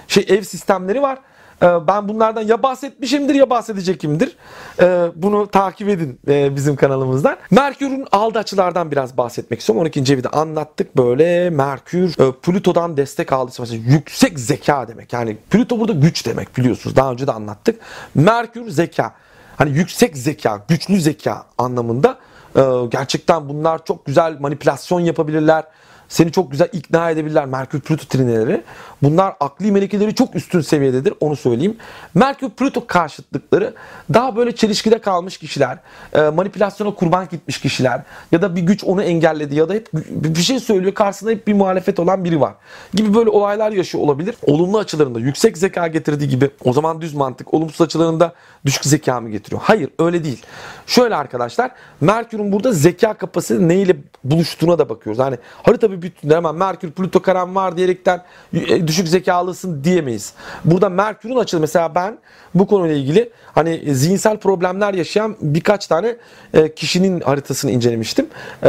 [0.08, 1.18] Şey ev sistemleri var.
[1.62, 4.36] Ee, ben bunlardan ya bahsetmişimdir ya bahsedecekimdir.
[4.80, 7.36] Ee, bunu takip edin e, bizim kanalımızdan.
[7.50, 9.80] Merkür'ün aldığı açılardan biraz bahsetmek istiyorum.
[9.80, 10.12] 12.
[10.12, 10.96] evi de anlattık.
[10.96, 13.52] Böyle Merkür e, Plüto'dan destek aldı.
[13.58, 15.12] Mesela yüksek zeka demek.
[15.12, 16.96] Yani Plüto burada güç demek biliyorsunuz.
[16.96, 17.80] Daha önce de anlattık.
[18.14, 19.14] Merkür zeka.
[19.56, 22.18] Hani yüksek zeka, güçlü zeka anlamında.
[22.56, 25.64] Ee, gerçekten bunlar çok güzel manipülasyon yapabilirler
[26.08, 28.62] seni çok güzel ikna edebilirler Merkür Plüto trineleri.
[29.02, 31.76] Bunlar akli melekeleri çok üstün seviyededir onu söyleyeyim.
[32.14, 33.74] Merkür Plüto karşıtlıkları
[34.14, 35.78] daha böyle çelişkide kalmış kişiler,
[36.12, 40.42] e, manipülasyona kurban gitmiş kişiler ya da bir güç onu engelledi ya da hep bir
[40.42, 42.54] şey söylüyor karşısında hep bir muhalefet olan biri var
[42.94, 44.34] gibi böyle olaylar yaşıyor olabilir.
[44.42, 48.32] Olumlu açılarında yüksek zeka getirdiği gibi o zaman düz mantık, olumsuz açılarında
[48.66, 49.62] düşük zeka mı getiriyor?
[49.64, 50.42] Hayır öyle değil.
[50.86, 55.22] Şöyle arkadaşlar Merkür'ün burada zeka kapasitesi neyle buluştuğuna da bakıyoruz.
[55.22, 58.22] Hani harita bir bütünde hemen Merkür Plüto karan var diyerekten
[58.54, 60.32] e, düşük zekalısın diyemeyiz.
[60.64, 62.18] Burada Merkür'ün açılı mesela ben
[62.54, 66.16] bu konuyla ilgili hani zihinsel problemler yaşayan birkaç tane
[66.54, 68.26] e, kişinin haritasını incelemiştim.
[68.62, 68.68] E,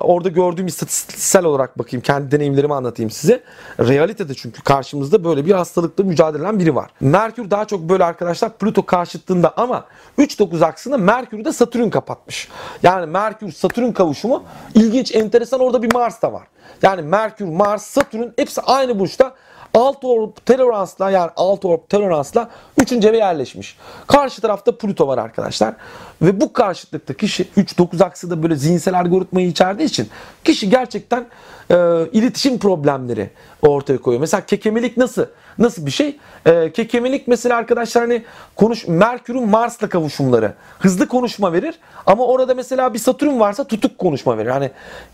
[0.00, 3.42] orada gördüğüm istatistiksel olarak bakayım kendi deneyimlerimi anlatayım size.
[3.80, 6.90] Realitede çünkü karşımızda böyle bir hastalıkla mücadele eden biri var.
[7.00, 9.84] Merkür daha çok böyle arkadaşlar Plüto karşıtlığında ama
[10.18, 12.48] 3-9 aksında Merkür'ü de Satürn kapatmış.
[12.82, 16.42] Yani Merkür Satürn kavuşumu ilginç enteresan orada bir Mars da var.
[16.82, 19.34] Yani Merkür, Mars, Satürn hepsi aynı burçta
[19.74, 22.50] alt orb toleransla yani alt orb toleransla
[22.80, 22.92] 3.
[22.92, 23.76] eve yerleşmiş.
[24.06, 25.74] Karşı tarafta Plüto var arkadaşlar.
[26.22, 30.08] Ve bu karşıtlıkta kişi 3-9 aksı da böyle zihinsel algoritmayı içerdiği için
[30.44, 31.26] kişi gerçekten
[31.70, 31.76] e,
[32.12, 33.30] iletişim problemleri
[33.62, 34.20] ortaya koyuyor.
[34.20, 35.24] Mesela kekemelik nasıl?
[35.58, 36.18] Nasıl bir şey?
[36.46, 38.24] E, kekemelik mesela arkadaşlar hani
[38.56, 44.38] konuş Merkür'ün Mars'la kavuşumları hızlı konuşma verir ama orada mesela bir Satürn varsa tutuk konuşma
[44.38, 44.50] verir.
[44.50, 44.70] Hani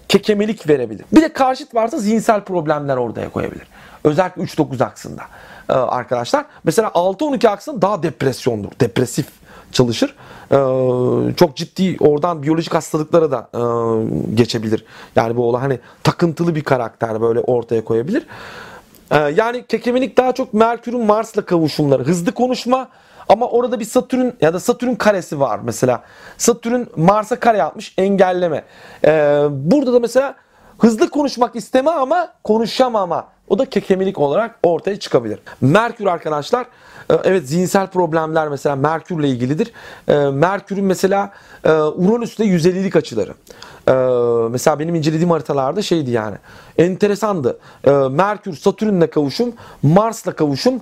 [0.08, 1.04] kekemelik verebilir.
[1.12, 3.66] Bir de karşıt varsa zihinsel problemler ortaya koyabilir.
[4.04, 5.22] Özellikle 3-9 aksında
[5.68, 6.44] e, arkadaşlar.
[6.64, 8.70] Mesela 6-12 aksında daha depresyondur.
[8.80, 9.26] Depresif
[9.72, 10.14] çalışır.
[10.50, 10.56] Ee,
[11.36, 13.60] çok ciddi oradan biyolojik hastalıklara da e,
[14.34, 14.84] geçebilir.
[15.16, 18.26] Yani bu olay hani takıntılı bir karakter böyle ortaya koyabilir.
[19.10, 22.04] Ee, yani kekemelik daha çok Merkür'ün Mars'la kavuşumları.
[22.04, 22.88] Hızlı konuşma
[23.28, 26.02] ama orada bir Satürn ya da Satürn karesi var mesela.
[26.38, 28.64] Satürn Mars'a kare yapmış engelleme.
[29.04, 30.34] Ee, burada da mesela
[30.78, 33.33] hızlı konuşmak isteme ama konuşamama.
[33.48, 35.38] O da kekemelik olarak ortaya çıkabilir.
[35.60, 36.66] Merkür arkadaşlar
[37.10, 39.72] e, evet zihinsel problemler mesela Merkürle ilgilidir.
[40.08, 41.32] E, Merkür'ün mesela
[41.64, 43.34] e, Uranüs'te 150'lik açıları.
[44.50, 46.36] Mesela benim incelediğim haritalarda şeydi yani.
[46.78, 47.58] Enteresandı.
[48.10, 49.52] Merkür Satürn'le kavuşum,
[49.82, 50.80] Mars'la kavuşum,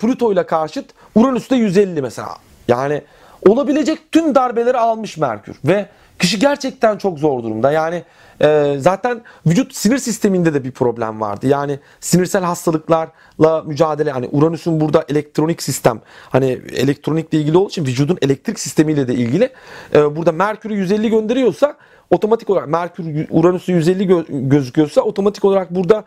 [0.00, 2.36] Plüto'yla karşıt Uranüs'te 150 mesela.
[2.68, 3.02] Yani
[3.48, 5.88] olabilecek tüm darbeleri almış Merkür ve
[6.20, 7.72] kişi gerçekten çok zor durumda.
[7.72, 8.02] Yani
[8.42, 11.46] e, zaten vücut sinir sisteminde de bir problem vardı.
[11.46, 18.18] Yani sinirsel hastalıklarla mücadele hani Uranüs'ün burada elektronik sistem hani elektronikle ilgili olduğu için vücudun
[18.22, 19.52] elektrik sistemiyle de ilgili.
[19.94, 21.76] E, burada Merkür'ü 150 gönderiyorsa
[22.10, 26.04] otomatik olarak Merkür Uranüs'ü 150 gö- gözüküyorsa otomatik olarak burada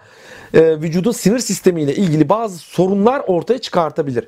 [0.54, 4.28] e, vücudun sinir sistemiyle ilgili bazı sorunlar ortaya çıkartabilir.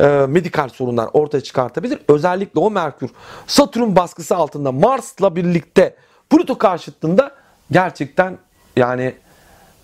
[0.00, 1.98] E, medikal sorunlar ortaya çıkartabilir.
[2.08, 3.10] Özellikle o Merkür
[3.46, 5.96] Satürn baskısı altında Mars'la birlikte
[6.30, 7.30] Plüto karşıtlığında
[7.70, 8.38] gerçekten
[8.76, 9.14] yani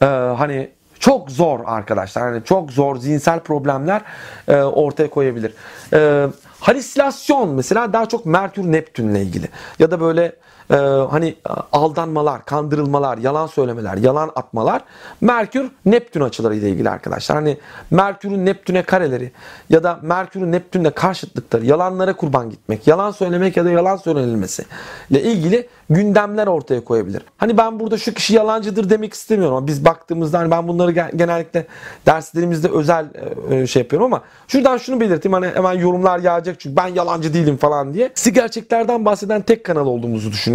[0.02, 2.32] e, hani çok zor arkadaşlar.
[2.32, 4.02] Yani çok zor zihinsel problemler
[4.48, 5.54] e, ortaya koyabilir.
[5.92, 6.26] E,
[6.60, 10.32] halüsinasyon mesela daha çok Merkür Neptünle ilgili ya da böyle
[10.70, 10.74] e,
[11.10, 11.34] hani
[11.72, 14.82] aldanmalar, kandırılmalar, yalan söylemeler, yalan atmalar
[15.20, 17.36] Merkür Neptün açıları ile ilgili arkadaşlar.
[17.36, 17.58] Hani
[17.90, 19.32] Merkür'ün Neptün'e kareleri
[19.70, 24.64] ya da Merkür'ün Neptün'le karşıtlıkları, yalanlara kurban gitmek, yalan söylemek ya da yalan söylenilmesi
[25.10, 27.22] ile ilgili gündemler ortaya koyabilir.
[27.36, 31.66] Hani ben burada şu kişi yalancıdır demek istemiyorum ama biz baktığımızda hani ben bunları genellikle
[32.06, 33.06] derslerimizde özel
[33.50, 37.56] e, şey yapıyorum ama şuradan şunu belirteyim hani hemen yorumlar yağacak çünkü ben yalancı değilim
[37.56, 38.10] falan diye.
[38.14, 40.51] Size gerçeklerden bahseden tek kanal olduğumuzu düşünüyorum.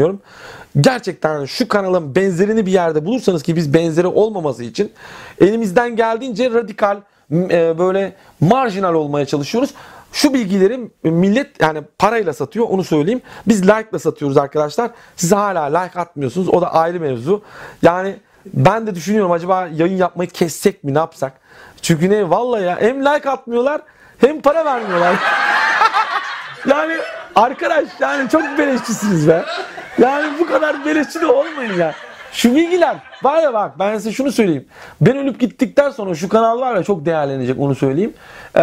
[0.81, 4.91] Gerçekten şu kanalın benzerini bir yerde bulursanız ki biz benzeri olmaması için
[5.41, 6.97] elimizden geldiğince radikal
[7.31, 9.73] e, böyle marjinal olmaya çalışıyoruz.
[10.11, 13.21] Şu bilgileri millet yani parayla satıyor onu söyleyeyim.
[13.47, 14.91] Biz like ile satıyoruz arkadaşlar.
[15.15, 16.49] Siz hala like atmıyorsunuz.
[16.49, 17.41] O da ayrı mevzu.
[17.81, 18.15] Yani
[18.53, 21.33] ben de düşünüyorum acaba yayın yapmayı kessek mi ne yapsak?
[21.81, 23.81] Çünkü ne vallahi ya hem like atmıyorlar
[24.17, 25.15] hem para vermiyorlar.
[26.67, 26.97] yani
[27.35, 29.45] arkadaş yani çok beleşçisiniz be.
[29.97, 31.93] Yani bu kadar beleşçi de olmayın ya.
[32.31, 34.67] Şu bilgiler var ya bak ben size şunu söyleyeyim.
[35.01, 38.13] Ben ölüp gittikten sonra şu kanal var ya çok değerlenecek onu söyleyeyim.
[38.55, 38.61] Ee,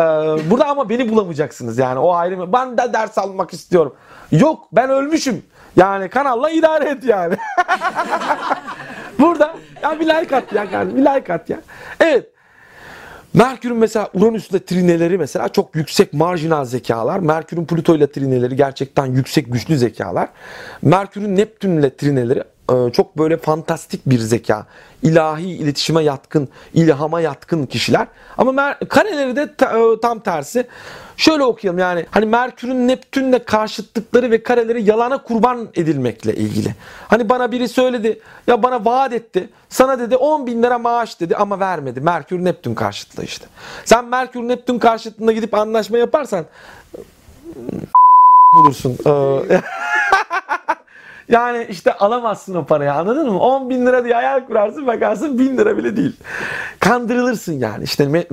[0.51, 2.53] burada ama beni bulamayacaksınız yani o ayrı.
[2.53, 3.97] Ben de ders almak istiyorum.
[4.31, 5.43] Yok ben ölmüşüm.
[5.77, 7.37] Yani kanalla idare et yani.
[9.19, 11.61] burada ya bir like at ya kardeşim bir like at ya.
[12.01, 12.34] Evet.
[13.35, 17.19] Merkür'ün mesela Uranüs'le trineleri mesela çok yüksek marjinal zekalar.
[17.19, 20.29] Merkür'ün Plüto trineleri gerçekten yüksek güçlü zekalar.
[20.83, 24.67] Merkür'ün Neptün'le trineleri çok böyle fantastik bir zeka.
[25.03, 28.07] ilahi iletişime yatkın, ilhama yatkın kişiler.
[28.39, 30.67] Ama Mer- kareleri de e, tam tersi.
[31.17, 36.75] Şöyle okuyalım yani hani Merkür'ün Neptün'le karşıtlıkları ve kareleri yalana kurban edilmekle ilgili.
[37.09, 39.49] Hani bana biri söyledi ya bana vaat etti.
[39.69, 42.01] Sana dedi 10 bin lira maaş dedi ama vermedi.
[42.01, 43.47] Merkür Neptün karşıtlığı işte.
[43.85, 46.45] Sen Merkür Neptün karşıtlığında gidip anlaşma yaparsan
[48.55, 48.99] bulursun.
[51.29, 53.39] Yani işte alamazsın o parayı anladın mı?
[53.41, 56.17] 10 bin lira diye hayal kurarsın bakarsın bin lira bile değil.
[56.81, 57.85] Kandırılırsın yani.
[57.85, 58.27] İşte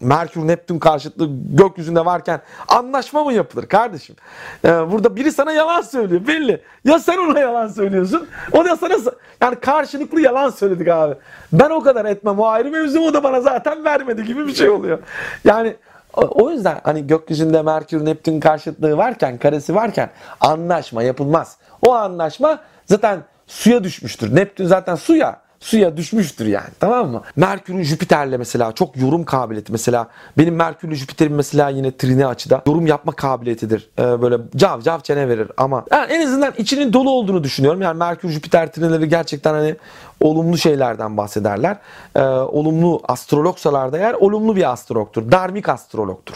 [0.00, 4.16] Merkür Neptün karşıtlığı gökyüzünde varken anlaşma mı yapılır kardeşim?
[4.64, 6.62] Ee, burada biri sana yalan söylüyor belli.
[6.84, 8.28] Ya sen ona yalan söylüyorsun.
[8.52, 8.94] O da sana
[9.40, 11.14] yani karşılıklı yalan söyledik abi.
[11.52, 14.68] Ben o kadar etmem o ayrı mevzu o da bana zaten vermedi gibi bir şey
[14.68, 14.98] oluyor.
[15.44, 15.76] Yani
[16.14, 21.56] o yüzden hani gökyüzünde Merkür Neptün karşıtlığı varken, karesi varken anlaşma yapılmaz.
[21.86, 24.36] O anlaşma zaten suya düşmüştür.
[24.36, 27.22] Neptün zaten suya suya düşmüştür yani tamam mı?
[27.36, 32.86] Merkür'ün Jüpiter'le mesela çok yorum kabiliyeti mesela benim Merkür'le Jüpiter'in mesela yine trine açıda yorum
[32.86, 33.90] yapma kabiliyetidir.
[33.98, 37.82] Ee, böyle cav cav çene verir ama yani en azından içinin dolu olduğunu düşünüyorum.
[37.82, 39.76] Yani Merkür Jüpiter trineleri gerçekten hani
[40.20, 41.76] olumlu şeylerden bahsederler.
[42.16, 45.32] Ee, olumlu astrologsalar da eğer olumlu bir astrologtur.
[45.32, 46.34] Darmik astrologtur.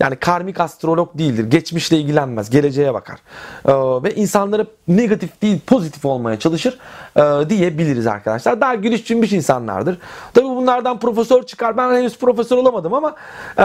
[0.00, 1.50] Yani karmik astrolog değildir.
[1.50, 2.50] Geçmişle ilgilenmez.
[2.50, 3.18] Geleceğe bakar.
[3.66, 6.78] Ee, ve insanları negatif değil pozitif olmaya çalışır
[7.16, 8.60] e, diyebiliriz arkadaşlar.
[8.60, 9.98] Daha gülüş cümbüş insanlardır.
[10.34, 11.76] Tabi bunlardan profesör çıkar.
[11.76, 13.14] Ben henüz profesör olamadım ama
[13.58, 13.62] e,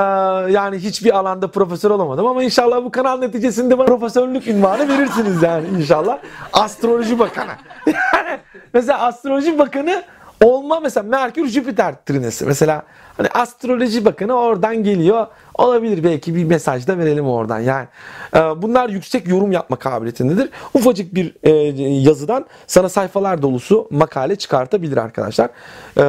[0.51, 5.67] yani hiçbir alanda profesör olamadım ama inşallah bu kanal neticesinde bana profesörlük ünvanı verirsiniz yani
[5.67, 6.17] inşallah.
[6.53, 7.51] Astroloji bakanı.
[8.13, 8.39] Yani
[8.73, 10.03] mesela astroloji bakanı
[10.43, 12.83] olma mesela Merkür Jüpiter trinesi mesela
[13.17, 17.87] hani astroloji bakanı oradan geliyor olabilir belki bir mesaj da verelim oradan yani
[18.35, 24.97] e, bunlar yüksek yorum yapma kabiliyetindedir ufacık bir e, yazıdan sana sayfalar dolusu makale çıkartabilir
[24.97, 25.49] arkadaşlar
[25.97, 26.03] e,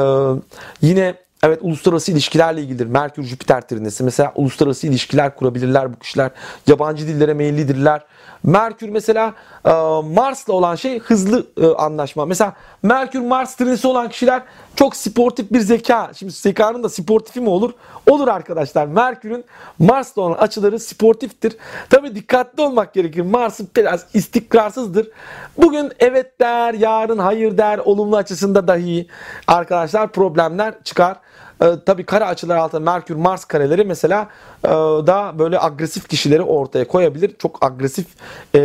[0.83, 2.87] yine Evet uluslararası ilişkilerle ilgilidir.
[2.87, 4.05] Merkür Jüpiter trinesi.
[4.05, 6.31] Mesela uluslararası ilişkiler kurabilirler bu kişiler.
[6.67, 8.05] Yabancı dillere meyillidirler.
[8.42, 9.70] Merkür mesela e,
[10.14, 12.27] Mars'la olan şey hızlı e, anlaşma.
[12.27, 14.42] Mesela Merkür Mars trinesi olan kişiler
[14.77, 16.11] çok sportif bir zeka.
[16.14, 17.72] Şimdi zekanın da sportifi mi olur?
[18.07, 18.87] Olur arkadaşlar.
[18.87, 19.44] Merkür'ün
[19.79, 21.57] Mars'la olan açıları sportiftir.
[21.90, 23.22] Tabi dikkatli olmak gerekir.
[23.22, 25.09] Mars biraz istikrarsızdır.
[25.57, 29.09] Bugün evet der, yarın hayır der, olumlu açısında dahi
[29.46, 31.16] arkadaşlar problemler çıkar.
[31.62, 34.29] E, tabii kare açılar altında Merkür Mars kareleri mesela
[34.64, 34.68] e,
[35.07, 37.33] daha böyle agresif kişileri ortaya koyabilir.
[37.38, 38.07] Çok agresif
[38.55, 38.59] e,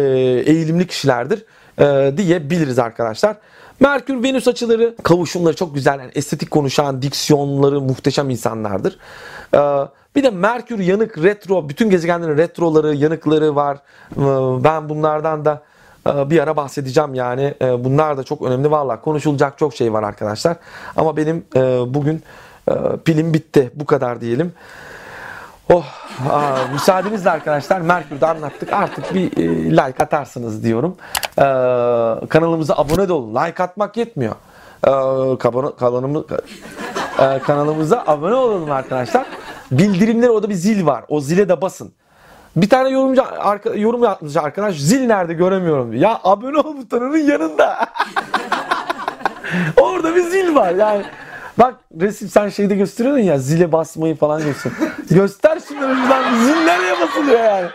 [0.45, 1.45] eğilimli kişilerdir
[1.79, 3.35] e, diyebiliriz arkadaşlar.
[3.79, 5.99] Merkür Venüs açıları kavuşumları çok güzel.
[5.99, 8.97] Yani estetik konuşan, diksiyonları muhteşem insanlardır.
[9.53, 9.59] E,
[10.15, 13.77] bir de Merkür yanık, retro, bütün gezegenlerin retroları, yanıkları var.
[14.11, 15.63] E, ben bunlardan da
[16.07, 17.53] e, bir ara bahsedeceğim yani.
[17.61, 18.71] E, bunlar da çok önemli.
[18.71, 20.57] Valla konuşulacak çok şey var arkadaşlar.
[20.95, 21.59] Ama benim e,
[21.93, 22.52] bugün ee,
[23.05, 23.71] pilim bitti.
[23.75, 24.53] Bu kadar diyelim.
[25.69, 25.85] Oh,
[26.31, 28.73] aa, müsaadenizle arkadaşlar Merkür'de anlattık.
[28.73, 30.97] Artık bir e, like atarsınız diyorum.
[31.37, 31.41] Ee,
[32.29, 33.35] kanalımıza abone de olun.
[33.35, 34.35] Like atmak yetmiyor.
[34.87, 35.37] Ee,
[35.79, 36.25] kanalımı,
[37.19, 39.25] e, kanalımıza abone olalım arkadaşlar.
[39.71, 41.03] Bildirimler orada bir zil var.
[41.07, 41.91] O zile de basın.
[42.55, 44.75] Bir tane yorumcu arka, yorum yapmış arkadaş.
[44.79, 46.01] Zil nerede göremiyorum diyor.
[46.03, 47.77] Ya abone ol butonunun yanında.
[49.81, 51.05] orada bir zil var yani.
[51.57, 54.71] Bak resim sen şeyde gösteriyordun ya zile basmayı falan göster.
[55.09, 57.67] Göster şunları şuradan zil nereye basılıyor yani.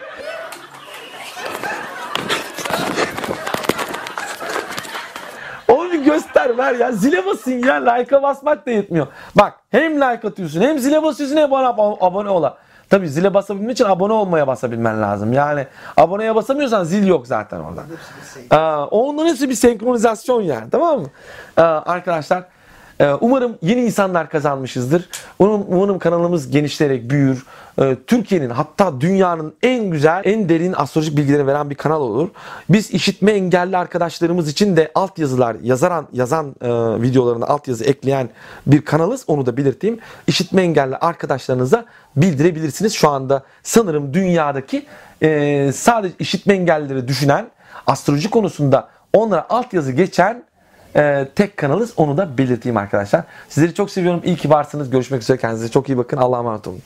[5.68, 6.92] Onu göster ver ya.
[6.92, 7.74] Zile basın ya.
[7.74, 9.06] Like'a basmak da yetmiyor.
[9.34, 11.68] Bak hem like atıyorsun hem zile basıyorsun hem bana
[12.00, 12.58] abone ola.
[12.90, 15.32] Tabii zile basabilmek için abone olmaya basabilmen lazım.
[15.32, 17.82] Yani aboneye basamıyorsan zil yok zaten orada.
[18.50, 21.06] Aa, onların hepsi bir senkronizasyon yani tamam mı?
[21.56, 22.57] Aa, arkadaşlar ee,
[23.20, 25.08] umarım yeni insanlar kazanmışızdır.
[25.38, 27.46] Umarım, kanalımız genişleyerek büyür.
[27.80, 32.28] Ee, Türkiye'nin hatta dünyanın en güzel, en derin astrolojik bilgileri veren bir kanal olur.
[32.68, 36.68] Biz işitme engelli arkadaşlarımız için de altyazılar yazan yazan e,
[37.02, 38.28] videolarına altyazı ekleyen
[38.66, 39.24] bir kanalız.
[39.26, 39.98] Onu da belirteyim.
[40.26, 41.84] İşitme engelli arkadaşlarınıza
[42.16, 42.92] bildirebilirsiniz.
[42.92, 44.86] Şu anda sanırım dünyadaki
[45.22, 47.46] e, sadece işitme engellileri düşünen
[47.86, 50.42] astroloji konusunda onlara altyazı geçen
[50.98, 51.92] e, tek kanalız.
[51.96, 53.24] Onu da belirteyim arkadaşlar.
[53.48, 54.20] Sizleri çok seviyorum.
[54.24, 54.90] İyi ki varsınız.
[54.90, 55.38] Görüşmek üzere.
[55.38, 56.16] Kendinize çok iyi bakın.
[56.16, 56.82] Allah'a emanet olun.